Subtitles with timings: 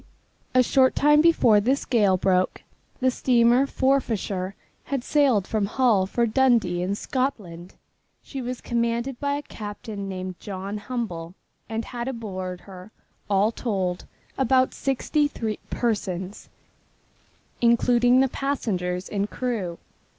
[0.55, 2.63] A short time before this gale broke,
[3.01, 7.75] the steamer Forfarshire had sailed from Hull for Dundee in Scotland.
[8.23, 11.35] She was commanded by a captain named John Humble
[11.69, 12.63] and had aboard
[13.29, 14.05] all told
[14.39, 16.49] about sixty three persons,
[17.61, 19.77] including the passengers and crew.